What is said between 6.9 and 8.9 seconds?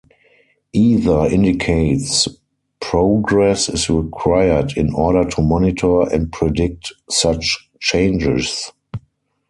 such changes.